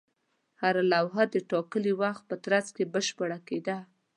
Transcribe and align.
هره 0.61 0.81
لوحه 0.93 1.23
د 1.33 1.35
ټاکلي 1.51 1.93
وخت 2.01 2.23
په 2.29 2.35
ترڅ 2.45 2.67
کې 2.75 2.89
بشپړه 2.93 3.37
کېده. 3.47 3.77